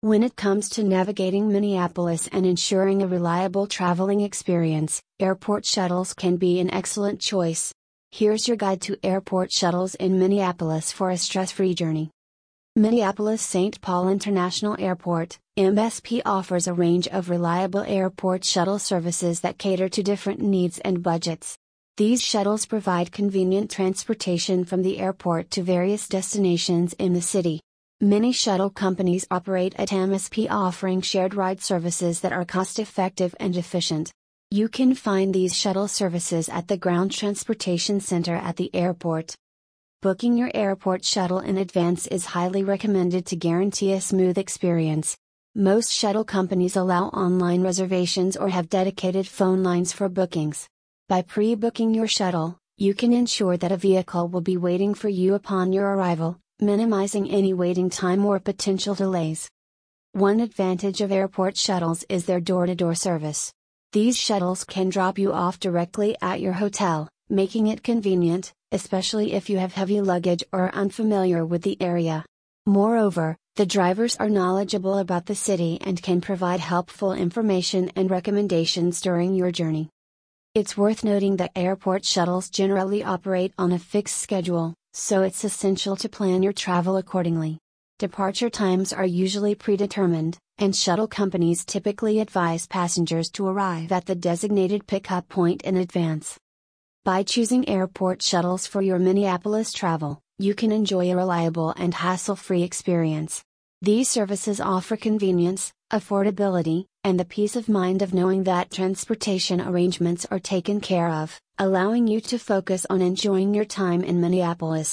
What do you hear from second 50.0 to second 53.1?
bookings. By pre booking your shuttle, you